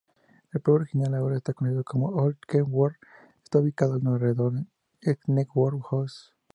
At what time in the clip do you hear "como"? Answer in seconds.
1.83-2.07